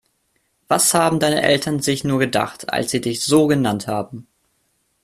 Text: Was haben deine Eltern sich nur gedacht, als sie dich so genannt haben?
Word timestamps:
Was 0.67 0.95
haben 0.95 1.19
deine 1.19 1.43
Eltern 1.43 1.79
sich 1.79 2.03
nur 2.03 2.17
gedacht, 2.17 2.71
als 2.73 2.89
sie 2.89 3.01
dich 3.01 3.23
so 3.23 3.45
genannt 3.45 3.85
haben? 3.85 4.25